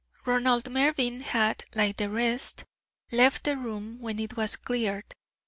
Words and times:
Ronald 0.25 0.71
Mervyn 0.71 1.19
had, 1.19 1.63
like 1.75 1.97
the 1.97 2.09
rest, 2.09 2.65
left 3.11 3.43
the 3.43 3.55
room 3.55 3.99
when 3.99 4.17
it 4.17 4.35
was 4.35 4.55
cleared. 4.55 5.13